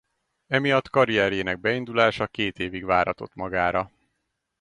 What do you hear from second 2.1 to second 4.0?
két évig váratott magára.